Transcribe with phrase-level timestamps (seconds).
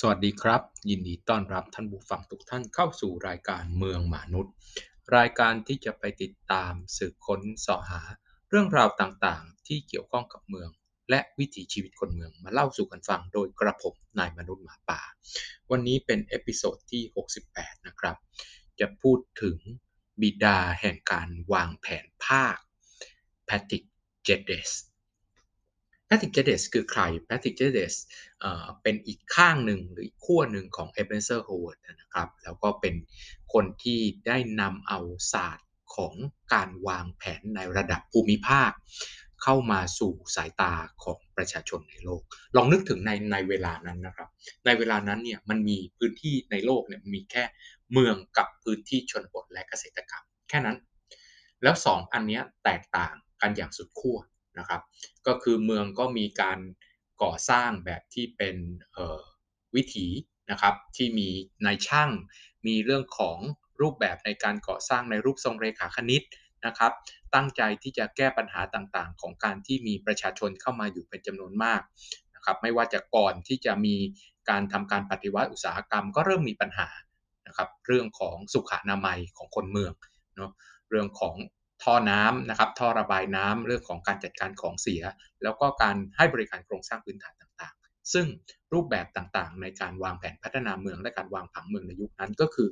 [0.00, 4.52] สวัสดีครับ ยินดีต้อนรับท่านผู้ฟังทุกท่านเข้าสู่รายการเมืองมนุษย์
[5.16, 8.02] รายการที่จะไปติดตามสืบค้นเสาะหา
[8.48, 10.70] เรื่องราวต่างๆ ที่เกี่ยวข้องกับเมือง
[11.10, 15.00] และวิถีชีวิตคนเมืองมาเล่าสู่กันฟังโดยกระผมนายมนุษย์หมาป่า
[15.70, 17.02] วันนี้เป็น episode ที่
[17.44, 18.16] 68 นะครับ
[18.80, 19.58] จะพูดถึง
[20.20, 22.56] บิดาแห่งการวางแผนภาค
[23.46, 23.82] Patrick
[24.24, 24.70] Geddes
[26.06, 27.94] แพทริกเจเดสคือใครแพทริกเจเดส
[28.82, 32.94] เป็นอีกข้างหนึ่งหรืออีกขั้วหนึ่งของเอเบนเซอร์โฮเวิร์ดนะครับ แล้วก็เป็น
[33.52, 35.00] คนที่ได้นำเอา
[35.32, 36.14] ศาสตร์ของ
[36.54, 38.70] การวางแผนในระดับภูมิภาค
[39.42, 40.72] เข้ามาสู่สายตา
[41.04, 42.22] ของประชาชนในโลก
[42.56, 44.28] ลองนึกถึงในในเวลานั้นนะครับ
[44.66, 47.44] ในเวลานั้นเนี่ยมันมีพื้นที่ในโลกเนี่ยมีแค่
[47.92, 50.76] เมืองกับพื้นที่ชนบทและเกษตรกรรม แค่นั้น
[51.62, 54.18] แล้วสองอันนี้แตกต่างกันอย่างสุดขั้ว
[54.58, 54.80] นะครับ
[55.26, 56.58] ก็คือเมืองก็มีการ
[57.22, 58.56] ก่อสร้างแบบที่เป็น
[59.74, 60.06] วิถี
[60.50, 61.28] นะครับที่มี
[61.66, 62.10] นายช่าง
[62.66, 63.38] มีเรื่องของ
[63.80, 66.22] รูปแบบในการก่อสร้างในรูปทรงเรขาคณิต
[66.66, 66.92] นะครับ
[67.34, 71.82] ตั้งใจที่จะแก้ปัญหาต่างๆ ของการที่มีประชาชนเข้ามาอยู่เป็นจำนวนมาก
[72.34, 73.96] นะครับไม่ว่าจะก่อนที่จะมี
[74.50, 76.88] การทำการปฏิวัติอุตสาหกรรม ก็เริ่มมีปัญหา
[77.46, 79.92] นะครับเรื่องของสุขอนามัยของคนเมือง
[80.36, 80.50] เนาะ
[80.90, 81.34] เรื่องของ
[81.84, 85.02] ท่อน้ำนะครับท่อระบายน้ำเรื่องของการจัดการของเสีย
[85.42, 88.26] แล้วก็การให้บริการโครงสร้างพื้นฐานต่างๆ ซึ่ง
[88.72, 92.68] รูปแบบต่างๆ ในการวางแผนพัฒนาเมืองและการวางผังเมืองในยุคนั้น ก็คือ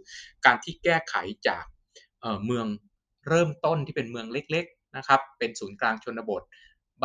[0.46, 1.14] การที่แก้ไข
[1.48, 1.64] จาก
[2.46, 2.66] เมือง
[3.28, 6.42] เริ่มต้นที่เป็นเมืองเล็กๆนะครับเป็นศูนย์กลางชนบท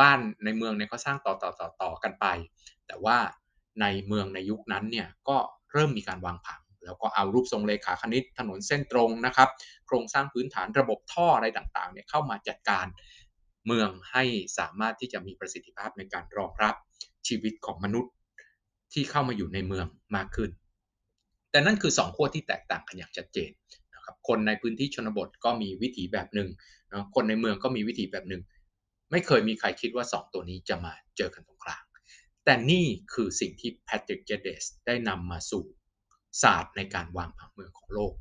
[0.00, 2.26] บ้านในเมืองเนี่ยเขาสร้างต่อต่อต่อต่อกันไป
[2.86, 3.18] แต่ว่า
[3.80, 5.36] ในเมืองในยุคนั้นเนี่ยก็
[5.72, 9.48] เริ่มมีการวางผัง แล้วก็เอารูปทรงเลขาคณิต ถนนเส้นตรงนะครับ
[9.86, 12.86] โครงสร้างพื้นฐานระบบท่ออะไรต่างๆเนี่ยเข้ามาจัดการ
[13.66, 14.24] เมืองให้
[14.58, 16.74] สามารถที่จะมีประสิทธิภาพในการรองรับ
[17.28, 18.12] ชีวิตของมนุษย์
[18.92, 19.86] ที่เข้ามาอยู่ในเมือง
[20.16, 20.50] มากขึ้น
[21.50, 23.50] แต่นั่นคือ 2 ขั้วที่แตกต่างกันอย่างชัดเจน
[23.94, 26.48] นะครับ คนในพื้นที่ชนบทก็มีวิถีแบบหนึ่ง
[26.90, 28.42] นะคนในเมืองก็มีวิถีแบบหนึ่ง
[29.10, 31.84] ไม่เคยมีใครคิดว่า 2 ตัวนี้จะมาเจอกันตรงกลาง
[32.44, 35.64] แต่นี่คือสิ่งที่แพทริกเจเดสได้นำมาสู่
[36.42, 38.12] ศาสตร์ในการวางผังเมืองของโลก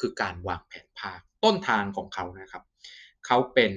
[0.00, 2.64] คือการวางแผนภาคต้นทางของเขานะครับ
[3.26, 3.72] เขาเป็น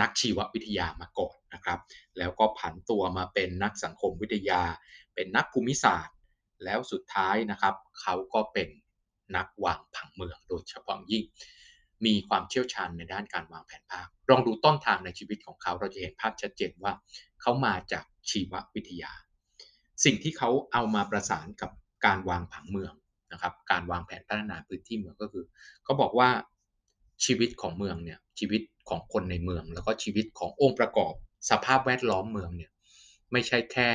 [0.00, 1.80] นักชีววิทยามาก่อนนะครับ
[2.18, 4.62] แล้วก็ผันตัวมาเป็นนักสังคมวิทยา
[5.14, 6.16] เป็นนักภูมิศาสตร์
[6.64, 8.68] แล้วสุดท้ายนะครับ เขาก็เป็น
[9.36, 11.24] นักวางผังเมืองโดยเฉพาะยิ่ง
[12.04, 16.92] มีความเชี่ยวชาญในด้านการวางแผนภาคลองดูต้นทางในชีวิตของเขา เราจะเห็นภาพชัดเจนว่า
[17.40, 19.12] เขามาจากชีววิทยา
[20.04, 21.70] สิ่งที่เขาเอามาประสานกับ
[22.06, 22.92] การวางผังเมือง
[23.32, 25.44] นะครับ การวางแผนพัฒนาพื้นที่เมืองก็คือ
[25.84, 26.30] เขาบอกว่า
[27.24, 31.12] ชีวิตของเมืองเนี่ยชีวิตของคนในเมือง แล้วก็ชีวิตขององค์ประกอบ
[31.50, 32.70] สภาพแวดล้อมเมืองเนี่ย
[33.32, 33.90] ไม่ใช่แค่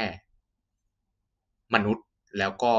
[1.73, 2.06] มนุษย์
[2.40, 2.73] แล้วก็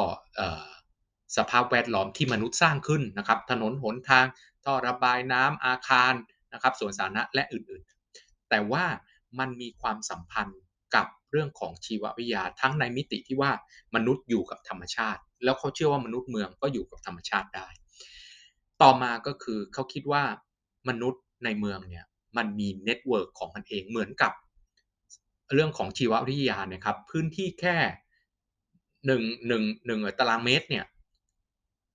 [1.37, 4.27] สภาพแวดล้อมที่มนุษย์สร้างขึ้นนะครับ ถนนหนทาง
[4.65, 6.13] ท่อระบายน้ำอาคาร
[6.53, 8.85] นะครับสวนสาธารณะและอื่นๆ แต่ว่า
[9.39, 10.61] มันมีความสัมพันธ์
[10.95, 13.53] กับ เรื่องของชีววิทยาทั้งในมิติที่ว่า
[13.95, 17.69] มนุษย์อยู่กับธรรมชาติ แล้วเขาเชื่อว่ามนุษย์เมืองก็อยู่กับธรรมชาติได้
[18.83, 20.23] ต่อมาก็คือเขาคิดว่า
[20.89, 22.05] มนุษย์ในเมืองเนี่ย
[22.37, 24.33] มันมี network ของมันเองเหมือนกับ
[25.55, 27.77] เรื่องของชีววิทยานะครับ พื้นที่แค่
[29.07, 30.85] หนึ่งหนึ่งหนึ่งตารางเมตรเนี่ย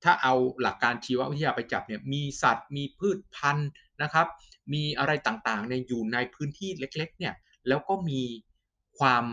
[0.03, 3.69] ถ้าเอาหลักการชีววิทยาไปจับเนี่ยมีสัตว์มีพืชพันธุ์
[4.01, 4.27] นะครับ
[4.73, 7.33] มีอะไรต่างๆเนี่ยอยู่ในพื้นที่เล็กๆเนี่ย
[7.67, 8.21] แล้วก็มี
[8.99, 9.25] ความ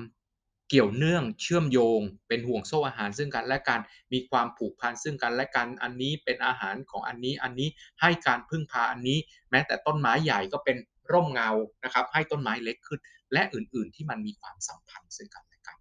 [0.68, 3.80] เกี่ยวเนื่องเชื่อมโยง เป็นห่วงโซ่อาหารซึ่งกันและกัน
[4.12, 7.68] มีความผูกพันซึ่งกันและกันอันนี้เป็นอาหารของอันนี้อันนี้
[8.00, 9.18] ให้การพึ่งพาอันนี้
[9.50, 10.76] แม้แต่ต้นไม้ใหญ่ก็เป็น
[11.12, 11.50] ร่มเงา
[11.84, 13.00] นะครับ ให้ต้นไม้เล็กขึ้น
[13.32, 15.76] และอื่นๆที่มันมีความสัมพันธ์ซึ่งกันและกัน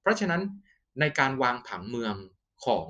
[0.00, 0.42] เพราะฉะนั้น
[1.00, 2.14] ในการวางผังเมือง
[2.66, 2.88] ของ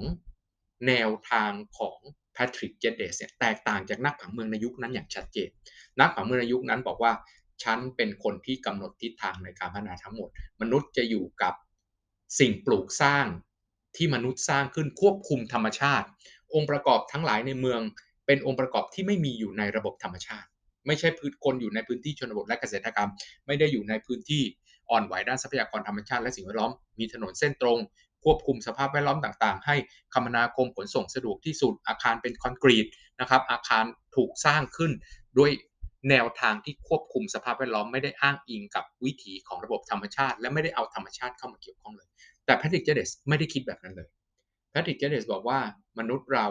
[0.86, 1.98] แนวทางของ
[2.32, 5.50] แพทริกเจเดสเนี่ยแตกต่างจากนักผังเมืองในยุคนั้นอย่างชัดเจน
[6.00, 7.12] นักผังเมืองในยุคนั้นบอกว่า
[7.64, 10.28] ฉันเป็นคนที่กำหนดทิศทางในการพัฒนาทั้งหมด
[10.60, 11.54] มนุษย์จะอยู่กับ
[12.38, 13.26] สิ่งปลูกสร้าง
[13.96, 16.06] ที่มนุษย์สร้างขึ้นควบคุมธรรมชาติ
[16.54, 17.80] องค์ประกอบทั้งหลายในเมือง
[18.26, 20.48] เป็นองค์ประกอบที่ไม่มีอยู่ในระบบธรรมชาติ
[20.86, 23.10] ไม่ใช่พื้นคนอยู่ในพื้นที่ชนบทและเกษตรกรรม
[23.46, 24.42] ไม่ได้อยู่ในพื้นที่
[24.90, 27.78] อ่อนไหวด้านทรัพยากรธรรมชาติและสิ่งแวดล้อมมีถนนเส้นตรง
[28.24, 29.76] ควบคุมสภาพแวดล้อมต่างๆ ให้
[30.14, 32.86] คมนาคมขนส่งสะดวกที่สุดอาคารเป็นคอนกรีต
[33.20, 33.84] นะครับอาคาร
[34.16, 34.92] ถูกสร้างขึ้น
[35.38, 35.50] ด้วย
[36.10, 42.08] แนวทางที่ควบคุมสภาพแวดล้อมไม่ได้อ้างอิงกับวิถีของระบบธรรมชาติ และไม่ได้เอาธรรมชาติเข้ามาเกี่ยวข้องเลย
[42.44, 44.08] แต่แพทริกเจเดสไม่ได้คิดแบบนั้นเลย
[44.70, 45.58] แพทริกเจเดสบอกว่า
[45.98, 46.46] มนุษย์เรา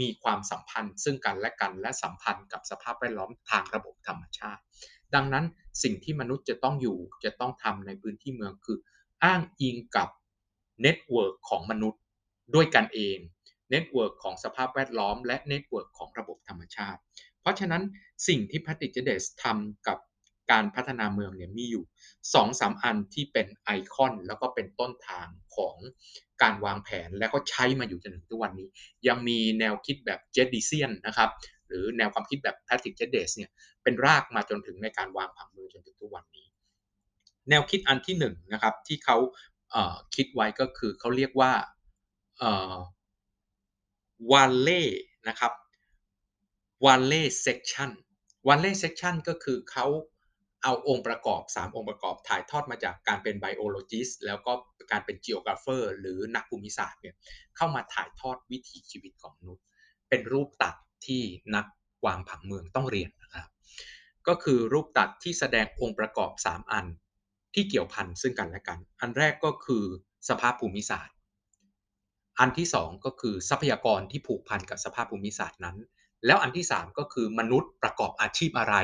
[0.00, 4.62] มีความสัมพันธ์ ซึ่งกันและกันและสัมพันธ์กับสภาพแวดล้อมทางระบบธรรมชาติ
[5.14, 5.44] ดังนั้น
[5.82, 8.78] สิ่งที่มนุษย์จะต้องอยู่จะต้องทำในพื้นที่เมืองคือ
[9.24, 10.08] อ้างอิงกับ
[10.82, 12.00] network ของมนุษย์
[12.54, 13.18] ด้วยกันเอง
[13.70, 17.00] network ของสภาพแวดล้อม และ network ของระบบธรรมชาติ
[17.44, 17.82] เพราะฉะนั้น
[18.28, 19.98] สิ่งที่แพทริกเจเดสทำกับ
[20.50, 25.76] การพัฒนาเมืองเนี่ยมีอยู่2อสาอันที่เป็นไอคอน แล้วก็เป็นต้นทางของ
[26.42, 28.68] การวางแผนแล้วก็ใช้มาอยู่จนถึงทุกวันนี้
[29.08, 31.30] ยังมีแนวคิดแบบ Geddesian นะครับ
[31.66, 33.50] หรือแนวความคิดแบบแพทริกเจเดสเนี่ย
[33.82, 36.46] เป็นรากมาจนถึงในการวางผังเมืองจนถึงทุกวันนี้
[37.48, 39.16] แนวคิดอันที่1นะครับที่เขา
[40.14, 41.52] คิดไว้ก็คือเขาเรียกว่า
[44.30, 44.82] valley
[45.28, 45.52] นะครับ
[46.84, 49.86] valley section valley section ก็คือเขา
[50.62, 54.52] เอาองค์ประกอบ 3 องค์ประกอบถ่ายทอดมาจากการเป็น biologist แล้วก็
[54.90, 57.14] การเป็น geographer หรือนักภูมิศาสตร์เนี่ย
[57.56, 59.64] เข้ามาถ่ายทอดวิถีชีวิตของมนุษย์
[60.08, 60.74] เป็นรูปตัด
[61.06, 61.22] ที่
[61.54, 61.66] นัก
[62.06, 63.48] วางผังเมืองต้องเรียนนะครับ
[64.28, 66.86] ก็คือรูปตัดที่แสดงองค์ประกอบ 3 อัน
[67.54, 69.84] ที่เกี่ยวพันซึ่งกันและกัน อันแรกก็คือ
[70.28, 71.14] สภาพภูมิศาสตร์
[72.38, 75.76] อันที่ 2 ก็คือทรัพยากรที่ผูกพันกับสภาพภูมิศาสตร์นั้น
[76.26, 78.76] แล้วอันที่ 3 ก็คือมนุษย์ประกอบอาชีพอะไร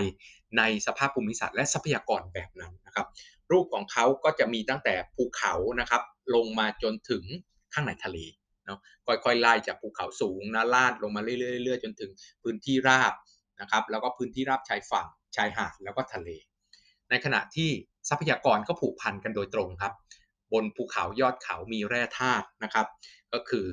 [0.58, 3.06] ในสภาพภูมิศาสตร์และทรัพยากรแบบนั้นนะครับ
[3.50, 6.02] รูปของเขาก็จะมีตั้งแต่ภูเขานะครับ
[6.34, 7.24] ลงมาจนถึง
[7.74, 8.18] ข้างในทะเล
[8.66, 12.10] เนาะค่อยๆไล่จากภูเขาสูงนะลาดลงมาเรื่อยๆจนถึง
[12.42, 13.12] พื้นที่ราบ
[13.60, 16.28] นะครับแล้วก็พื้นที่ราบชายฝั่งชายหาดแล้วก็ทะเล
[17.10, 17.70] ในขณะที่
[18.08, 19.92] ทรัพยากรก็ผูกพันกันโดยตรงครับ
[20.52, 22.86] บนภูเขายอดเขามีแร่ธาตุนะครับ
[23.32, 23.64] ก็คือ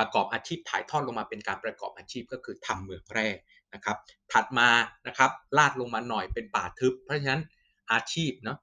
[0.00, 3.28] ประกอบอาชีพถ่ายทอดลงมาเป็นการประกอบอาชีพก็คือทำเหมืองแร่
[3.74, 3.96] นะครับ
[4.32, 4.68] ถัดมา
[5.06, 7.42] นะครับลาดลงมาหน่อยเป็นป่าทึบ เพราะฉะนั้น
[7.92, 8.58] อาชีพเนาะ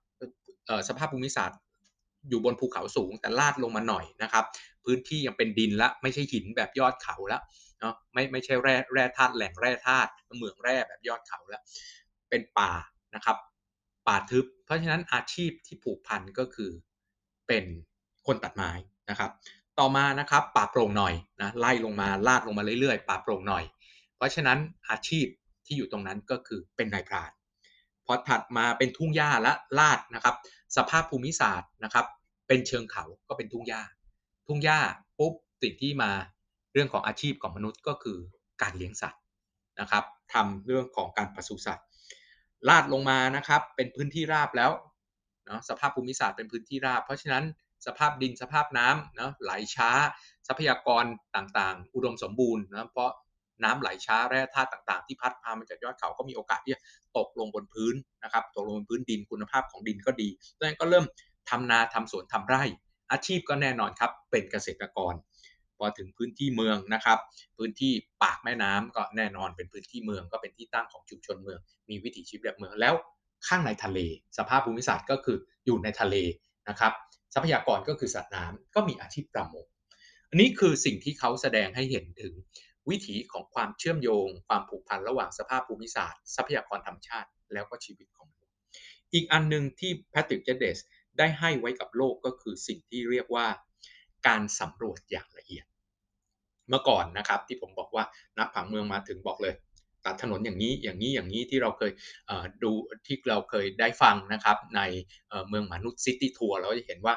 [0.88, 1.60] สภาพภูมิศาสตร์
[2.30, 4.46] อยู่บนภูเขาสูง แต่ลาดลงมาหน่อยนะครับ
[4.86, 7.42] พื้นที่ยังเป็นดินละไม่ใช่หินแบบยอดเขาล้ว
[7.80, 11.64] เนาะไม่ไม่ใช่แร่แร่ธาตุแหล่งแร่ธาตุเหมืองแร่แบบยอดเขาแล้ว
[12.30, 12.72] เป็นป่า
[13.16, 13.38] นะครับ
[14.08, 16.72] ป่าทึบ เพราะฉะนั้นอาชีพที่ผูกพันก็คือ
[17.48, 17.66] เป็น
[18.28, 18.72] คนตัดไม้
[19.10, 19.32] นะครับ
[19.80, 23.64] ต่อมานะครับป่าโปร่งหน่อยนะไล่ลงมาลาดลงมาเรื่อยๆป่าโปร่งหน่อย
[24.16, 24.60] เพราะฉะนั้น
[24.90, 25.26] อาชีพ
[25.66, 27.32] ที่อยู่ตรงนั้นก็คือเป็นนายพราน
[28.06, 30.36] พอถัดมาเป็นทุ่งหญ้าและลาดนะครับ
[30.78, 32.06] สภาพภูมิศาสตร์นะครับ
[32.48, 33.82] เป็นเชิงเขาก็เป็นทุ่งหญ้า
[34.48, 34.80] ทุ่งหญ้า
[35.20, 36.12] ปุ๊บสิ่งที่มา
[36.74, 38.18] เรื่องของอาชีพของมนุษย์ก็คือ
[38.62, 39.22] การเลี้ยงสัตว์
[39.80, 40.04] นะครับ
[40.34, 41.86] ทำเรื่องของการปศุสัตว์
[42.70, 44.72] ลาดลงมานะครับเป็นพื้นที่ราบแล้ว
[45.46, 47.44] เนาะสภาพภูมิศาสตร์เป็นพื้นที่ราบ เพราะฉะนั้น
[47.86, 49.90] สภาพดินสภาพน้ำเนาะไหลช้า
[50.48, 53.12] ทรัพยากรต่างๆ อุดมสมบูรณ์นะเพราะ
[53.64, 56.82] น้ำไหลช้าแร่ธาตุต่างๆ ที่พัดพามาจากยอดเขาก็มีโอกาสที่จะ
[57.18, 61.06] ตกลงบนพื้นนะครับตกลงบนพื้นดินคุณภาพของดินก็ดีดังนั้นก็เริ่ม
[61.50, 62.64] ทำนาทำสวนทำไร่
[63.12, 65.14] อาชีพก็แน่นอนครับ เป็นเกษตรกร
[65.78, 67.18] พอถึงพื้นที่เมืองนะครับ
[67.58, 67.92] พื้นที่
[68.24, 71.60] ปากแม่น้ำก็แน่นอนเป็นพื้นที่เมืองก็เป็นที่ตั้งของชุมชนเมือง
[71.90, 72.94] มีวิถีชีวิตแบบเมืองแล้ว
[73.48, 74.00] ข้างในทะเล
[74.38, 76.16] สภาพภูมิศาสตร์ก็คืออยู่ในทะเล
[76.70, 76.94] นะครับ
[77.34, 79.66] ทรัพยากรก็คือสัตว์น้ำก็มีอาชีพประมง
[80.30, 82.34] อันนี้คือสิ่งที่เขาแสดงให้เห็นถึง
[82.90, 88.56] วิถีของความเชื่อมโยง ความผูกพันระหว่างสภาพภูมิศาสตร์ ทรัพยากรธรรมชาติ แล้วก็ชีวิตของมนุษย์
[89.14, 90.80] อีกอันหนึ่งที่แพทริกเจเดส
[91.18, 93.48] ได้ให้ไว้กับโลกก็คือสิ่งที่เรียกว่า
[94.28, 95.66] การสำรวจอย่างละเอียด
[96.70, 98.04] เมื่อก่อนนะครับที่ผมบอกว่า
[98.38, 99.54] นักผังเมืองมาถึงบอกเลย
[100.08, 101.92] ตัดถนนอย่างนี้อย่างนี้อย่างนี้ที่เราเคย
[102.64, 102.72] ดู
[103.08, 104.82] ที่เราเคยได้ฟังนะครับใน
[105.50, 107.16] เมืองมนุษย์ซิตี้ทัวร์เราจะเห็นว่า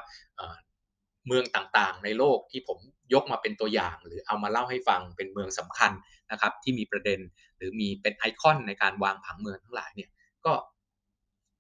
[1.27, 2.79] เมืองต่างๆ ในโลกที่ผม
[3.15, 5.93] ยกมาเป็นตัวอย่าง หรือเอามาเล่าให้ฟังเป็นเมืองสำคัญ
[6.31, 7.21] นะครับที่มีประเด็น
[7.57, 10.11] หรือมีเป็นไอคอนในการวางผังเมืองทั้งหลายเนี่ย
[10.47, 10.53] ก็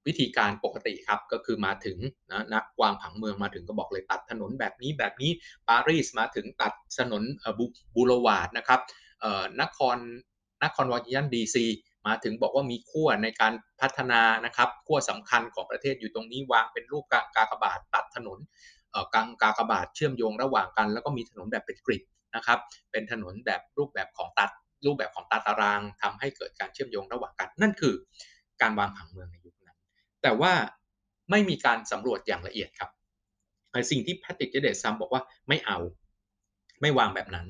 [0.06, 1.98] วิธีการปกติครับก็คือมาถึง
[2.30, 5.30] นะนักวางผังเมืองมาถึงก็บอกเลยตัดถนนแบบนี้แบบนี้
[5.68, 7.22] ปารีสมาถึงตัดถนน
[7.94, 8.80] บูโรวาดนะครับ
[9.60, 9.96] นคร
[10.64, 11.64] นครวอชิงตันดีซี
[12.06, 18.38] มาถึงบอกว่ามีขั้วในการพัฒนานะครับขั้วสำคัญของประเทศอยู่ตรงนี้วางเป็นรูปกากากบาทตัดถนน
[19.14, 22.02] กางกากบาทเชื่อมโยงระหว่างกัน แล้วก็มีถนนแบบเป็นกริด
[22.36, 22.58] นะครับ
[22.90, 24.50] เป็นถนนแบบรูปแบบของตัด
[24.86, 27.94] รูปแบบของตาตารางทำให้เกิดการเชื่อมโยงระหว่างกัน นั่นคือ
[28.60, 29.76] การวางผังเมืองในยุคนั้น
[30.22, 30.52] แต่ว่า
[31.30, 32.90] ไม่มีการสำรวจอย่างละเอียดครับ
[33.90, 35.78] สิ่งที่แพทริกเจเดซัมบอกว่าไม่เอา
[36.80, 37.46] ไม่วางแบบนั้น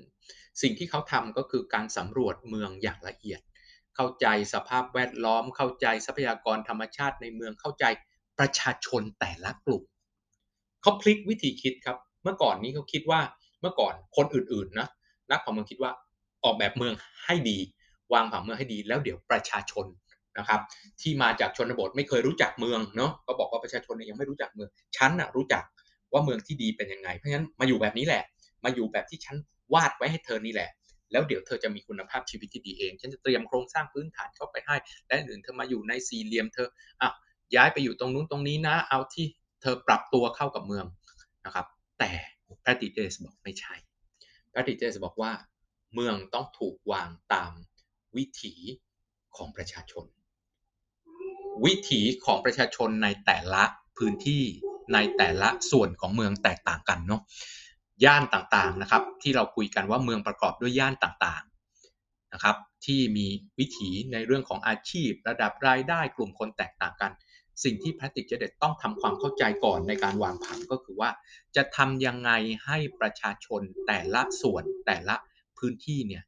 [0.63, 3.41] สิ่งที่เขาทำก็คือการสำรวจเมืองอย่างละเอียด
[3.97, 7.85] เข้าใจสภาพแวดล้อม เข้าใจทรัพยากรธรรมชาติในเมืองเข้าใจ
[8.39, 9.83] ประชาชนแต่ละกลุ่ม
[10.83, 13.21] เขาพลิกวิธีคิดครับ เมื่อก่อนนี้เขาคิดว่า
[13.61, 14.89] เมื่อก่อนคนอื่นๆนะ
[15.31, 15.93] นักผังเมืองคิดว่า
[16.45, 17.59] ออกแบบเมืองให้ดี
[18.13, 19.87] วางผังเมืองให้ดี แล้วเดี๋ยวประชาชน
[20.39, 20.61] นะครับ
[21.01, 25.63] ที่มาจากชนบทไม่เคยรู้จักเมืองเนาะก็บอกว่าประชาชนยังไม่รู้จักเมืองฉันนะรู้จัก
[26.13, 28.23] ว่าเมืองที่ดีเป็นยังไง เพราะฉะนั้นมาอยู่แบบนี้แหละ
[28.65, 29.37] มาอยู่แบบที่ฉัน
[29.75, 30.71] วาดไว้ให้เธอนี่แหละ
[31.13, 36.69] แล้วเดี๋ยวเธอจะมีคุณภาพชีวิตที่ดีเอง ฉันจะเตรียมโครงสร้างพื้นฐานเข้าไปให้ และอื่นเธอมาอยู่ในสี่เหลี่ยมเธอ
[37.01, 37.11] อะ
[37.57, 39.27] ย้ายไปอยู่ตรงนู้นตรงนี้นะ เอาที่
[39.63, 40.87] เธอปรับตัวเข้ากับเมือง
[41.45, 41.67] นะครับ
[41.99, 42.13] แต่
[42.65, 43.75] พระติเดสบอกไม่ใช่
[44.51, 45.33] แพทริเจสบอกว่า
[45.95, 47.53] เมืองต้องถูกวางตาม
[48.17, 48.55] วิถี
[49.37, 50.05] ของประชาชน
[51.65, 53.63] วิถีของประชาชนในแต่ละ
[53.99, 54.45] พื้นที่
[54.95, 57.23] ในแต่ละส่วนของเมืองแตกต่างกันเนาะ
[58.05, 63.27] ย่านต่างๆนะครับ ที่เราคุยกันว่าเมืองประกอบด้วยย่านต่างๆนะครับ ที่มี
[63.59, 67.13] วิถีในเรื่องของอาชีพ ระดับรายได้กลุ่มคนแตกต่างกัน
[67.65, 71.11] สิ่งที่แพทริกเจเดตต้องทำความเข้าใจก่อนในการวางผังก็คือว่า
[71.57, 72.31] จะทำยังไง
[72.67, 75.17] ให้ประชาชนแต่ละส่วนแต่ละ
[75.59, 76.23] พื้นที่เนี่ย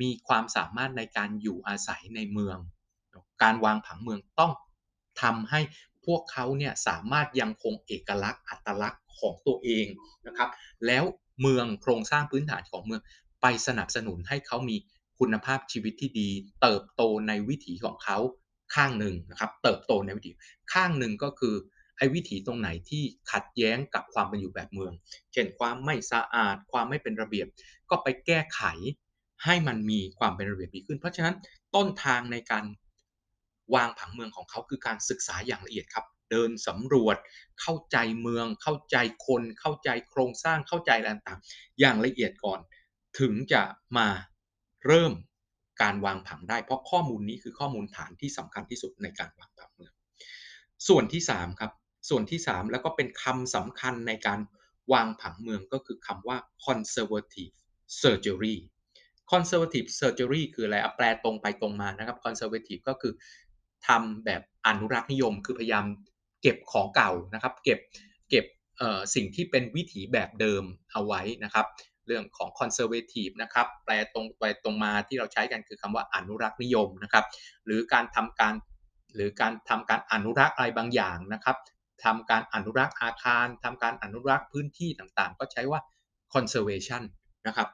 [0.00, 2.58] มีความสามารถในการอยู่อาศัยในเมือง
[3.42, 4.52] การวางผังเมืองต้อง
[5.22, 5.60] ทำให้
[6.06, 9.86] พวกเขาเนี่ยสามารถยังคงเอกลักษณ์อัตลักษณ์ ของตัวเอง
[10.26, 10.48] นะครับ
[10.86, 11.04] แล้ว
[11.40, 13.00] เมืองโครงสร้างพื้นฐานของเมือง
[13.42, 14.76] ไปสนับสนุนให้เขามี
[15.18, 16.28] คุณภาพชีวิตที่ดี
[16.62, 18.18] เติบโตในวิถีของเขา
[18.74, 20.32] ข้างหนึ่งนะครับ เติบโตในวิถี
[20.72, 21.54] ข้างหนึ่งก็คือ
[21.96, 23.02] ไอ้วิถีตรงไหนที่
[23.32, 24.92] ขัดแย้งกับความเป็นอยู่แบบเมือง
[25.32, 27.46] เช่นความไม่สะอาด ความไม่เป็นระเบียบ
[27.90, 28.62] ก็ไปแก้ไข
[29.44, 31.34] ให้มันมีความเป็นระเบียบดีขึ้น เพราะฉะนั้น
[31.74, 32.64] ต้นทางในการ
[33.74, 37.16] วางผังเมืองของเขาคือการศึกษาอย่างละเอียดครับ เดินสำรวจ
[37.60, 38.96] เข้าใจเมือง เข้าใจ
[39.26, 42.60] คน เข้าใจโครงสร้างเข้าใจอะไรต่างๆอย่างละเอียดก่อน
[43.18, 43.62] ถึงจะ
[43.96, 44.08] มา
[44.86, 45.12] เริ่ม
[45.82, 49.92] การวางผังได้ เพราะข้อมูลนี้คือข้อมูลฐานที่สำคัญที่สุดในการวางผังเมือง
[50.88, 51.72] ส่วนที่ 3 ครับ
[52.08, 54.40] ส่วนที่ 3 แล้วก็เป็นคำสำคัญในการ
[54.92, 56.36] วางผังเมืองก็คือคำว่า
[56.66, 57.54] conservative
[58.00, 58.56] surgery
[59.32, 63.12] conservative surgery คืออะไรแปลตรงไปตรงมานะครับ conservative ก็คือ
[63.86, 65.86] ทำแบบอนุรักษ์นิยม คือพยายาม
[66.42, 67.78] เก็บของเก่านะครับ เก็บ
[68.30, 68.44] เก็บ
[69.14, 71.66] สิ่งที่เป็นวิถีแบบเดิมเอาไว้นะครับ
[72.06, 77.24] เรื่องของ conservative นะครับ แปลตรงไปตรงมาที่เราใช้กันคือคำว่าอนุรักษ์นิยมนะครับ
[77.66, 78.54] หรือการทำการ
[79.14, 81.56] หรือการทำการอนุรักษ์อะไรบางอย่างนะครับ
[82.04, 85.80] ทำการอนุรักษ์อาคารทำการอนุรักษ์พื้นที่ต่างๆ ก็ใช้ว่า
[86.34, 87.02] conservation
[87.46, 87.68] นะครับ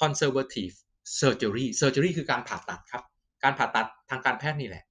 [0.00, 0.74] conservative
[1.20, 3.02] surgery surgery คือการผ่าตัดครับ
[3.42, 4.84] การผ่าตัดทางการแพทย์นี่แหละ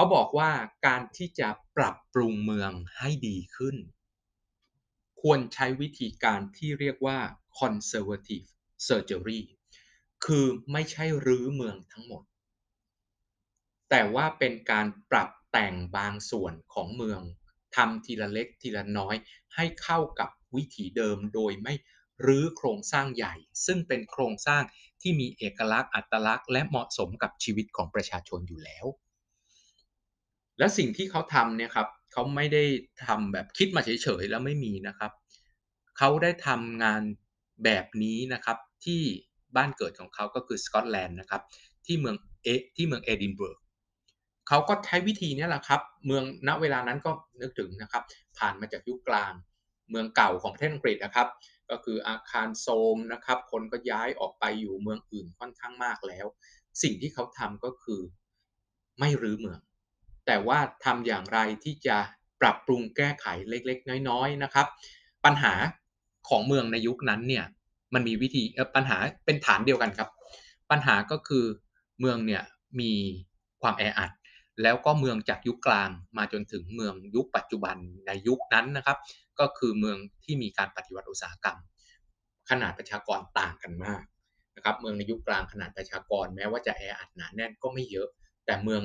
[0.00, 0.52] เขาบอกว่า
[0.86, 3.76] การที่จะปรับปรุงเมืองให้ดีขึ้น
[5.20, 7.18] ควรใช้วิธีการที่เรียกว่า
[7.58, 8.46] conservative
[8.86, 9.40] surgery
[10.24, 12.22] คือไม่ใช่รื้อเมืองทั้งหมด
[13.90, 17.20] แต่ว่าเป็นการปรับแต่งบางส่วนของเมือง
[17.76, 19.16] ทำทีละเล็กทีละน้อย
[19.54, 21.74] ให้เข้ากับวิถีเดิมโดยไม่
[22.26, 23.34] รื้อโครงสร้างใหญ่
[23.66, 24.62] ซึ่งเป็นโครงสร้าง
[25.00, 28.86] ที่มีเอกลักษณ์อัตลักษณ์ และเหมาะสมกับชีวิตของประชาชนอยู่แล้ว
[30.58, 32.64] และสิ่งที่เขาทำเนี่ยครับเขาไม่ได้
[33.06, 35.12] ทำแบบคิดมาเฉยๆแล้วไม่มีนะครับ
[35.98, 37.02] เขาได้ทำงาน
[37.64, 39.02] แบบนี้นะครับที่
[39.56, 41.42] บ้านเกิดของเขาก็คือสกอตแลนด์นะครับ
[41.86, 43.58] ที่เมืองเอที่เมืองเอดินเบิร์ก
[44.48, 48.02] เขาก็ใช้วิธีนี้แหละครับเมืองณเวลานั้นก็นึกถึงนะครับ
[48.38, 49.32] ผ่านมาจากยุคกลาง
[49.90, 51.28] เมืองเก่าของประเทศอังกฤษนะครับ
[51.70, 56.26] ก็คืออาคารโซมนะครับ คนก็ย้ายออกไปอยู่เมืองอื่นค่อนข้างมากแล้ว
[56.82, 58.00] สิ่งที่เขาทำก็คือ
[58.98, 59.60] ไม่รื้อเมือง
[60.26, 61.96] แต่ว่าทำอย่างไรที่จะ
[62.40, 64.66] ปรับปรุงแก้ไขเล็กๆ น้อยๆนะครับ
[65.24, 65.54] ปัญหา
[66.28, 67.44] ของเมืองในยุคนั้นเนี่ย
[67.94, 68.42] มันมีวิธี
[68.76, 70.08] ปัญหาเป็นฐานเดียวกันครับ
[70.70, 71.44] ปัญหาก็คือ
[72.00, 72.42] เมืองเนี่ย
[72.80, 72.92] มี
[73.62, 74.10] ความแออัด
[74.62, 78.98] แล้วก็เมืองจากยุคกลางมาจนถึงเมืองยุคปัจจุบันในยุคนั้นนะครับ
[79.40, 81.58] ก็คือเมืองที่มีการปฏิวัติอุตสาหกรรม
[82.50, 84.02] ขนาดประชากรต่างกันมาก
[84.56, 88.08] นะครับ เมืองในยุคกลางขนาดประชากร แม้ว่าจะแออัดหนาแน่นก็ไม่เยอะ
[88.44, 88.82] แต่เมือง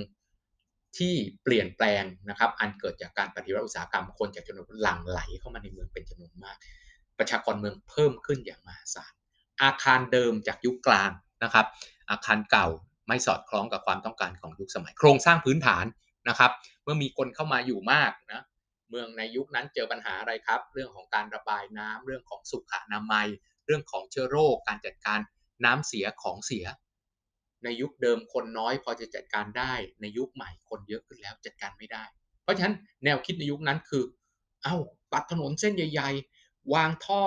[0.97, 6.57] ที่เปลี่ยนแปลงนะครับ อันเกิดจากการปฏิวัติอุตสาหกรรมคนจากจำนวนหลั่งไหลเข้ามาในเมืองเป็นจำนวนมาก
[7.17, 9.13] ประชากรเมืองเพิ่มขึ้นอย่างมหาศาล
[9.63, 11.11] อาคารเดิมจากยุคกลาง
[11.43, 11.65] นะครับ
[12.09, 12.67] อาคารเก่า
[13.07, 15.85] ไม่สอดคล้องกับความต้องการของยุคสมัย โครงสร้างพื้นฐาน
[16.29, 16.51] นะครับ
[16.83, 18.43] เมื่อมีคนเข้ามาอยู่มากนะ
[18.89, 23.27] เมืองในยุคนั้นเจอปัญหาอะไรครับ เรื่องของการระบายน้ำเรื่องของสุขอนามัย
[23.65, 25.19] เรื่องของเชื้อโรค การจัดการ
[25.65, 26.65] น้ำเสียของเสีย
[27.65, 32.03] ในยุคเดิมคนน้อยพอจะจัดการได้ในยุคใหม่คนเยอะขึ้นแล้วจัดการไม่ได้
[32.43, 34.03] เพราะฉะนั้นแนวคิดในยุคนั้นคือ
[34.63, 34.77] เอา้า
[35.13, 36.09] ตัดถนนเส้นใหญ่
[36.41, 37.23] ๆ วางท่อ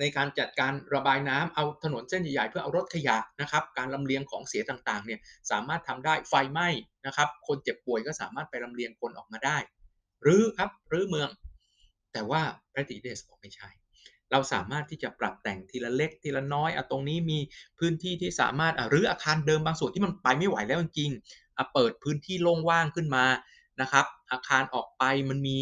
[0.00, 5.20] ในการจัดการระบายน้ำเอาถนนเส้นใหญ่ๆเพื่อเอารถขยะนะครับ การลำเลียงของเสียต่างๆเนี่ย
[5.50, 6.68] สามารถทำได้ไฟไหม้
[7.06, 9.58] นะครับ คนเจ็บป่วยก็สามารถไปลำเลียงคนออกมาได้
[10.22, 11.28] หรือครับหรือเมือง
[12.12, 13.70] แต่ว่าพระติเดสบอกไม่ใช่
[14.32, 17.38] เราสามารถที่จะปรับแต่งทีละเล็กทีละน้อยอะตรงนี้มี
[17.78, 23.24] พื้นที่ที่สามารถหรืออาคารเดิมบางส่วนที่มันไปไม่ไหวแล้วจริงๆเปิดพื้นที่โล่งว่างขึ้นมา
[23.80, 25.56] นะครับ อาคารออกไปมันมี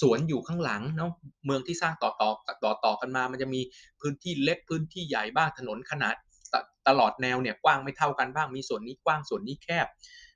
[0.00, 1.10] สวนอยู่ข้างหลังเนาะ
[1.44, 2.30] เมืองที่สร้างต่อต่อ
[2.64, 3.60] ต่อต่อกันมา มันจะมี
[4.00, 6.14] พื้นที่เล็กพื้นที่ใหญ่บ้างถนนขนาด
[6.52, 6.54] ต
[6.88, 9.86] ตลอดแนวเนี่ยกว้างไม่เท่ากันบ้างมีส่วนนี้กว้างส่วนนี้แคบ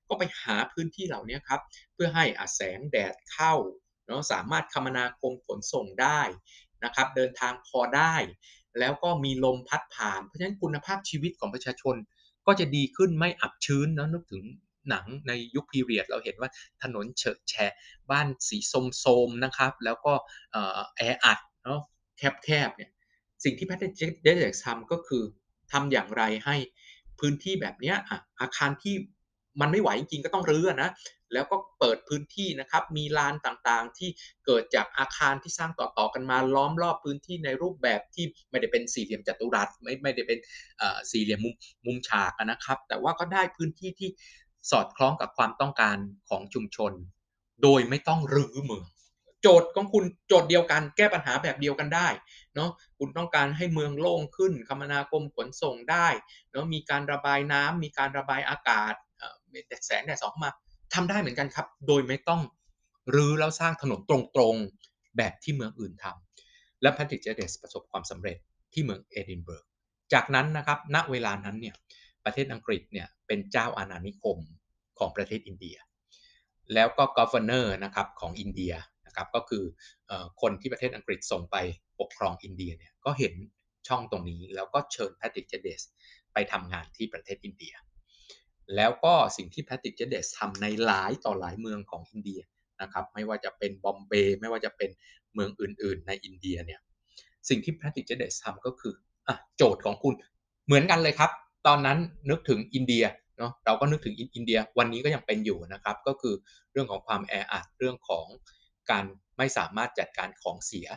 [0.09, 1.61] ก็ไปหาพื้นที่เหล่านี้ครับ
[1.95, 3.55] เพื่อให้อาแสงแดดเข้า
[4.07, 6.21] เนาะสามารถคมนาคมขนส่งได้
[6.85, 8.15] นะครับเดินทางพอได้
[8.79, 11.97] แล้วก็มีลมพัดผ่าน เพราะฉะนั้นคุณภาพชีวิตของประชาชน
[12.47, 14.45] ก็จะดีขึ้นไม่อับชื้นนะนึกถึง
[14.91, 16.51] หนังในยุคพีเรียดเราเห็นว่า
[16.83, 17.73] ถนนเฉอะแฉะ
[18.11, 20.13] บ้านสีโทมนะครับ แล้วก็
[20.97, 21.81] แออัดเนาะ
[22.19, 22.91] แคบๆเนี่ย
[23.45, 25.23] สิ่งที่แพทย์เดเล็กทำก็คือ
[25.73, 26.57] ทำอย่างไรให้
[27.19, 27.95] พื้นที่แบบนี้
[28.41, 28.95] อาคารที่
[29.61, 30.91] มันไม่ไหวจริงๆก็ต้องรื้อนะ
[31.33, 34.11] แล้วก็เปิดพื้นที่นะครับมีลานต่างๆ ที่
[34.47, 40.39] เกิดจากอาคารที่สร้างต่อๆกันมาล้อมรอบพื้นที่ในรูปแบบที่ไม่ได้เป็นสี่เหลี่ยมจัตุรัสไม่ไม่ได้เป็น
[41.11, 41.55] สี่เหลี่ยมมุม
[41.87, 44.11] มุมฉากนะครับ แต่ว่าก็ได้พื้นที่ที่
[44.71, 45.97] สอดคล้องกับความต้องการ
[46.29, 46.93] ของชุมชน
[47.63, 48.87] โดยไม่ต้องรื้อเมือง
[49.43, 52.09] โจทย์ของคุณโจทย์เดียวกันแก้ปัญหาแบบเดียวกันได้
[52.55, 56.09] เนาะคุณต้องการให้เมืองโล่งขึ้น คมนาคมขนส่งได้
[56.51, 58.95] เนาะมีการระบายน้ำมีการระบายอากาศ
[59.69, 60.53] แดดแสงแดดสองเข้ามา
[60.95, 62.41] ทำได้เหมือนกันครับ โดยไม่ต้อง
[63.15, 68.37] รื้อแล้วสร้างถนนตรงๆแบบที่เมืองอื่นทำและแพทริกเจเดสประสบความสำเร็จ
[68.73, 69.65] ที่เมืองเอดินเบิร์ก
[70.13, 71.75] จากนั้นนะครับณเวลานั้นเนี่ย
[72.25, 74.39] ประเทศอังกฤษเนี่ยเป็นเจ้าอาณานิคม
[74.99, 75.77] ของประเทศอินเดีย
[76.75, 78.73] แล้วก็ governor นะครับของอินเดีย
[79.07, 79.65] นะครับก็คือ
[80.41, 81.57] คนที่ประเทศอังกฤษส่งไป
[82.01, 83.35] ปกครองอินเดียเนี่ยก็เห็น
[83.89, 85.83] ช่องตรงนี้แล้วก็เชิญแพทริกเจเดส
[86.33, 87.75] ไปทำงานที่ประเทศอินเดีย
[88.77, 92.41] แล้วก็สิ่งที่แพทริกเจเดสทำในหลายต่อหลายเมืองของอินเดีย
[92.83, 94.91] นะครับไม่ว่าจะเป็นบอมเบย์ไม่ว่าจะเป็น
[95.35, 96.81] เมืองอื่น ๆ ในอินเดียเนี่ย
[97.49, 100.15] สิ่งที่แพทริกเจเดสทำก็คือเอาโจทย์ของคุณ
[100.67, 101.31] เหมือนกันเลยครับ
[101.67, 101.99] ตอนนั้น
[102.31, 103.05] นึกถึงอินเดีย
[103.39, 106.35] เนาะเราก็นึกถึงอินเดียวันนี้ก็ยังเป็นอยู่นะครับ ก็คือ
[106.73, 108.27] เรื่องของความแออัดเรื่องของ
[108.91, 109.05] การ
[109.39, 110.89] ไม่สามารถจัดการของเสีย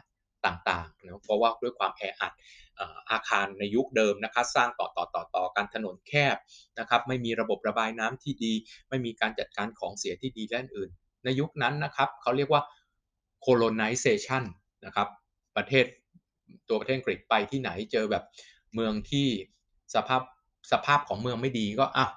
[0.46, 2.34] ต่างๆนะเพราะว่าด้วยความแออัด
[3.12, 6.36] อาคารในยุคเดิมนะครับสร้างต่อต่อต่อต่อการถนนแคบ
[6.80, 8.54] นะครับไม่มีระบบระบายน้ำที่ดี
[8.90, 10.90] ไม่มีการจัดการของเสียที่ดีและอื่น
[11.24, 12.62] ในยุคนั้นนะครับเขาเรียกว่า
[13.46, 14.44] colonization
[14.86, 15.08] นะครับ
[15.56, 15.86] ประเทศ
[16.68, 18.24] ตัวประเทศอังกฤษไปที่ไหนเจอแบบ
[18.74, 19.28] เมืองที่
[19.96, 20.22] สภาพ
[20.72, 22.08] สภาพของเมืองไม่ดีก็อะ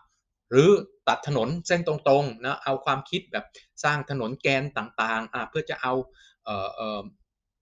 [0.50, 0.70] หรือ
[1.08, 3.44] ตัดถนนเส้นตรงๆนะเอาความคิดแบบ
[3.84, 5.92] สร้างถนนแกนต่างๆอะเพื่อจะเอา
[6.44, 7.00] เออเอ่อ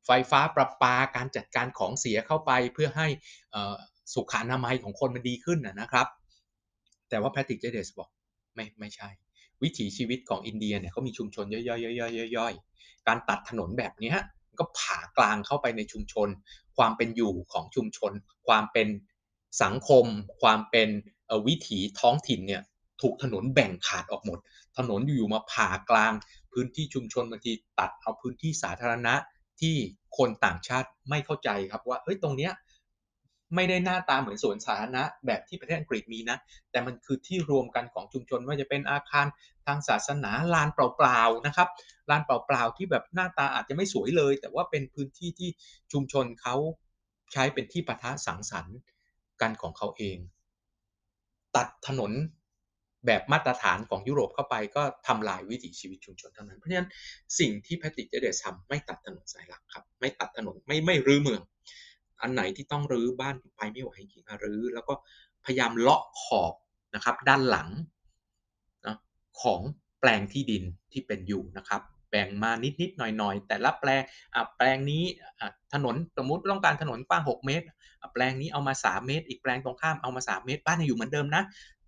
[0.07, 3.09] ไฟฟ้าประปาการจัดการของเสียเข้าไปเพื่อให้
[4.15, 6.07] สุขอนามัยของคนมันดีขึ้นนะครับ
[7.09, 8.09] แต่ว่าแพทริกเจเดสบอก
[8.55, 9.09] ไม่ไม่ใช่
[9.63, 11.75] วิถีชีวิตของอินเดียเนี่ยเขามีชุมชนย่
[12.45, 14.15] อยๆๆๆการตัดถนนแบบนี้
[14.59, 16.29] ก็ผ่ากลางเข้าไปในชุมชน
[16.77, 18.13] ความเป็นอยู่ของชุมชน
[18.49, 18.89] ความเป็น
[19.63, 20.05] สังคม
[20.43, 20.89] ความเป็น
[21.47, 22.63] วิถีท้องถิ่นเนี่ย
[23.03, 24.39] ถูกถนนแบ่งขาดออกหมด
[24.79, 26.13] ถนนอยู่มาผ่ากลาง
[26.53, 29.15] พื้นที่ชุมชนบางทีตัดเอาพื้นที่สาธารณะ
[29.61, 29.77] ที่
[30.19, 32.53] คนต่างชาติไม่เข้าใจครับว่าเฮ้ยตรงเนี้ย
[33.55, 36.37] ไม่ได้หน้าตาเหมือนสวนสาธารณะแบบที่ประเทศอังกฤษมีนะ
[36.71, 39.27] แต่มันคือที่รวมกันของชุมชนว่าจะเป็นอาคาร
[39.67, 41.69] ทางศาสนาลานเปล่าๆนะครับ
[42.11, 45.51] ลานเปล่าๆที่แบบหน้าตาอาจจะไม่สวยเลย แต่ว่าเป็นพื้นที่ที่
[45.93, 46.57] ชุมชนเขา
[47.33, 48.77] ใช้เป็นที่ปะทะสังสรรค์
[49.41, 50.19] กันของเขาเอง
[51.57, 52.13] ตัดถนน
[53.07, 56.89] แบบมาตรฐานของยุโรปเข้าไปก็ทำลายวิถีชีวิตชุมชนเท่านั้น เพราะฉะนั้น
[57.39, 61.43] สิ่งที่แพทริกเจเดสทำไม่ตัดถนนสายหลักครับ ไม่ตัดถนนไม่ไม่รื้อเมือง
[62.21, 64.95] อันไหนที่ต้องรื้อบ้านไปไม่ไหวจริงรื้อแล้วก็
[65.45, 66.55] พยายามเลาะขอบ
[66.95, 67.69] นะครับ ด้านหลัง
[68.87, 68.97] นะ
[69.41, 69.61] ของ
[70.01, 74.03] แปลงที่ดินที่เป็นอยู่นะครับแบ่งมานิดๆหน่อยๆ แต่ละแปลง
[74.57, 75.05] แปลงนี้
[75.75, 77.67] ถนนสมมติต้องการถนนกว้าง 6 เมตร
[78.13, 81.43] แปลงนี้เอามา 3 เมตร อีกแปลงตรงข้ามเอามา 3 เมตร บ้านยังอยู่เหมือนเดิมนะ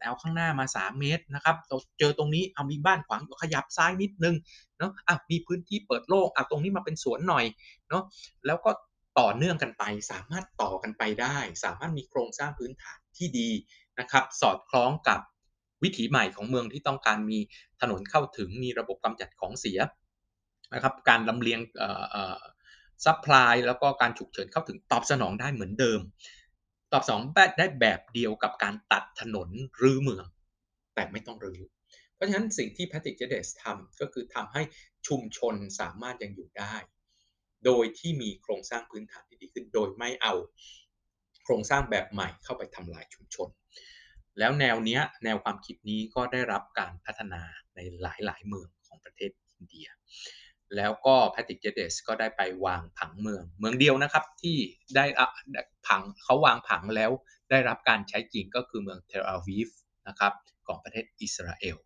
[0.05, 4.37] เอาข้างหน้ามา 3 เมตรนะครับเราเจอตรงนี้เอามีบ้านขวางขยับซ้ายนิดนึง
[4.79, 7.45] เนาะอะมีพื้นที่เปิดโล่งอะตรงนี้มาเป็นสวนหน่อย
[7.89, 8.03] เนาะ
[8.47, 8.71] แล้วก็
[9.21, 13.51] ต่อเนื่องกันไป สามารถต่อกันไปได้ สามารถมีโครงสร้างพื้นฐานที่ดี
[14.01, 15.21] นะครับ สอดคล้องกับ
[15.83, 17.39] วิถีใหม่ของเมืองที่ต้องการมี
[17.81, 19.79] ถนนเข้าถึงมีระบบกำจัดของเสีย
[20.75, 21.61] นะครับการลำเลียง
[23.05, 26.01] supply แล้วก็การฉุกเฉินเข้าถึงตอบสนองได้เหมือนเดิม
[26.97, 27.23] ตอบสนอง
[27.59, 29.49] ได้แบบเดียวกับการตัดถนน
[29.81, 30.27] รื้อเมือง
[30.95, 31.61] แต่ไม่ต้องรื้อ
[32.15, 34.63] เพราะฉะนั้นสิ่งที่แพทริกเจเดสทำก็คือทำให้
[35.07, 36.75] ชุมชนสามารถยังอยู่ได้
[37.65, 40.35] โดยที่มีโครงสร้างพื้นฐานที่ดีขึ้น โดยไม่เอา
[41.45, 43.49] โครงสร้างแบบใหม่เข้าไปทำลายชุมชน
[44.39, 47.43] แล้วแนวเนี้ยแนวความคิดนี้ก็ได้รับการพัฒนา
[47.75, 49.89] ในหลายๆ เมืองของประเทศอินเดีย
[50.77, 54.57] แล้วก็แพทริกเจเดสก็ได้ไปวางผังเมือง เมืองเดียวนะครับที่
[54.97, 55.05] ได้
[55.87, 57.11] ผังเขาวางผังแล้ว
[57.51, 59.69] ได้รับการใช้จริงก็คือเมืองเทลอาวีฟ
[60.09, 60.33] นะครับ
[60.67, 61.77] ของประเทศอิสราเอล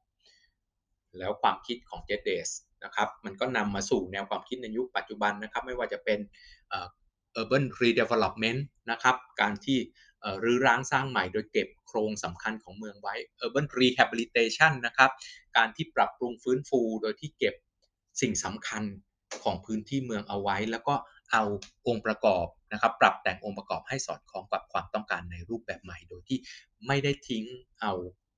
[1.18, 2.50] แล้วความคิดของเจเดส
[2.84, 6.18] นะครับมันก็นำมาสู่แนวความคิดในยุคปัจจุบันนะครับไม่ว่าจะเป็น
[7.40, 8.60] urban redevelopment
[8.90, 9.78] นะครับการที่
[10.42, 13.14] รื้อร้างสร้างใหม่โดยเก็บโครงสำคัญของเมืองไว้
[13.44, 15.10] urban rehabilitation นะครับ
[15.56, 17.54] การที่ปรับปรุงฟื้นฟูโดยที่เก็บ
[18.20, 18.82] สิ่งสำคัญ
[19.42, 20.94] ของพื้นที่เมืองเอาไว้ แล้วก็
[21.32, 21.42] เอา
[21.86, 26.38] องค์ประกอบนะครับ ปรับแต่งองค์ประกอบให้สอดคล้องกับความต้องการในรูปแบบใหม่ โดยที่
[26.86, 27.44] ไม่ได้ทิ้ง
[27.80, 27.92] เอา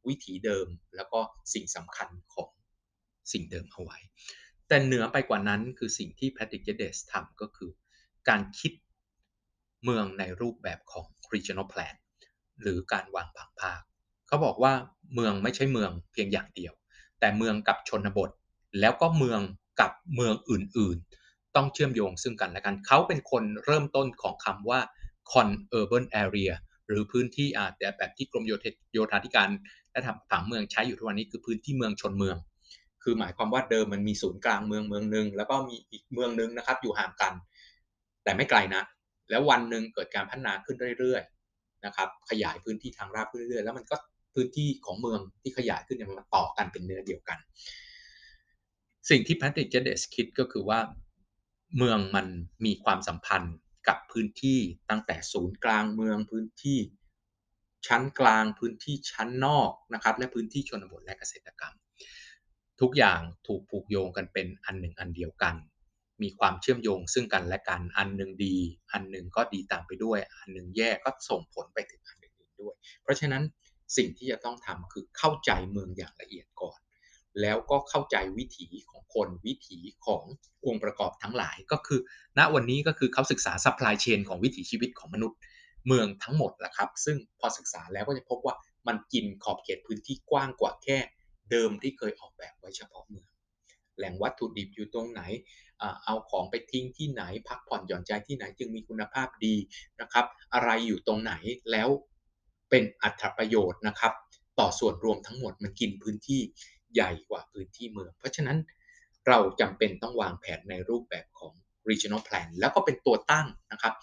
[0.09, 0.67] วิถีเดิม
[0.97, 1.21] แล้วก็
[1.55, 2.51] สิ่งสำคัญของ
[3.33, 3.99] สิ่งเดิมเอาไว้
[4.69, 7.71] แต่เหนือไปกว่านั้นคือสิ่งที่แพทริกเจเดสทำก็คือ
[8.29, 8.73] การคิด
[9.85, 11.95] เมืองในรูปแบบของ regional plan
[12.61, 13.81] หรือการวางผังภาค
[14.27, 14.73] เขาบอกว่า
[15.15, 16.73] เมืองไม่ใช่เมืองเพียงอย่างเดียว
[17.21, 18.31] แต่เมืองกับชนบท
[18.81, 19.41] แล้วก็เมือง
[19.81, 24.81] กับเมืองอื่นๆ ต้องเชื่อมโยงซึ่งกันและกัน เขาเป็นคนเริ่มต้นของคำว่า
[25.33, 26.53] con urban area
[26.87, 28.45] หรือพื้นที่อาจจะแบบที่กรม
[28.93, 29.49] โยธาธิการ
[29.93, 32.37] และทำผังเมืองใช้อยู่ทุกวันนี้คือพื้นที่เมืองชนเมือง
[33.03, 37.33] คือหมายความว่าเดิมมันมีศูนย์กลางเมืองเมืองหนึ่งแล้วก็มีอีกเมืองหนึ่งนะครับ อยู่ห่างกัน
[38.25, 38.83] แต่ไม่ไกลนะ
[39.31, 43.97] แล้ววันหนึ่งเกิดการพัฒนาขึ้นเรื่อยๆนะครับ ขยายพื้นที่ทางราบขึ้นเรื่อยๆแล้วมันก็
[44.35, 47.39] พื้นที่ของเมืองที่ขยายขึ้นเนี่ยมันต่อกันเป็นเนื้อเดียวกัน
[49.09, 50.81] สิ่งที่แพทริกเจเดสคิดก็คือว่า
[51.77, 52.27] เมืองมัน
[52.65, 53.55] มีความสัมพันธ์
[53.89, 54.59] กับพื้นที่
[54.91, 56.79] ตั้งแต่ศูนย์กลางเมืองพื้นที่
[57.87, 61.75] ชั้นกลางพื้นที่ชั้นนอกนะครับและพื้นที่ชนบทและเกษตรกรรม
[62.81, 65.55] ทุกอย่างถูกผูกโยงกันเป็นอันหนึ่งอันเดียวกัน
[66.23, 68.57] มีความเชื่อมโยงซึ่งกันและกันอันหนึ่งดี
[68.93, 73.43] อันหนึ่งก็ดีตามไปด้วย อันหนึ่งแย่ก็ส่งผลไปถึงอันอื่นด้วย เพราะฉะนั้น
[73.97, 76.79] สิ่งที่จะต้องทำคือเข้าใจเมืองอย่างละเอียดก่อน
[77.41, 80.23] แล้วก็เข้าใจวิถีของคนวิถีของ
[80.67, 82.01] องค์ประกอบทั้งหลาย ก็คือ
[82.39, 85.39] ณวันนี้ก็คือเขาศึกษา supply chain ของวิถีชีวิตของมนุษย์
[85.87, 88.55] เมืองทั้งหมดละครับ ซึ่งพอศึกษาแล้วก็จะพบว่า
[88.89, 90.99] มันกินขอบเขตพื้นที่กว้างกว่าแค่
[91.51, 93.29] เดิมที่เคยออกแบบไว้เฉพาะเมือง
[93.97, 95.23] แหล่งวัตถุดิบอยู่ตรงไหน
[96.05, 99.55] เอาของไปทิ้งที่ไหน พักผ่อนหย่อนใจที่ไหนจึงมีคุณภาพดี
[100.01, 101.33] นะครับ อะไรอยู่ตรงไหน
[101.71, 101.89] แล้ว
[102.71, 104.13] เป็นอัตประโยชน์นะครับ
[104.59, 106.41] ต่อส่วนรวมทั้งหมดมันกินพื้นที่
[106.95, 108.59] ใหญ่กว่าพื้นที่เมือง เพราะฉะนั้น
[109.29, 111.53] เราจำเป็นต้องวางแผนในรูปแบบของ
[111.89, 113.95] regional plan แล้วก็เป็นตัวตั้งนะครับ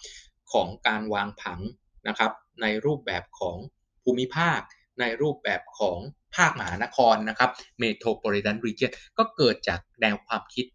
[0.52, 1.60] ของการวางผัง
[2.08, 3.56] นะครับในรูปแบบของ
[4.04, 4.60] ภูมิภาค
[5.00, 5.98] ในรูปแบบของ
[6.36, 7.50] ภาคมหานครนะครับ
[7.82, 10.66] metropolitan region ก็เกิดจากแนวความคิด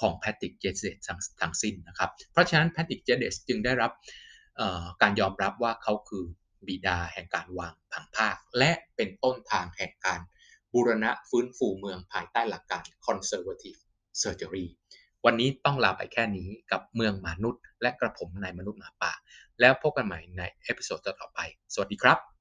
[0.00, 0.96] ของแพทริกเจเดส
[1.40, 3.92] ทั้งสิ้นนะครับ เพราะฉะนั้นแพทริกเจเดสจึงได้รับ
[5.02, 6.24] การยอมรับว่าเขาคือ
[6.66, 10.20] บิดาแห่งการวางผังภาค และเป็นต้นทางแห่งการ
[10.74, 13.78] บูรณะฟื้นฟูเมืองภายใต้หลักการ conservative
[14.22, 14.66] surgery
[15.24, 19.12] วันนี้ต้องลาไปแค่นี้กับเมืองมนุษย์ และกระผมนายมนุษย์หมาป่า
[19.60, 21.40] แล้วพบกันใหม่ใน episode ต่อไป
[21.74, 22.37] สวัสดีครับ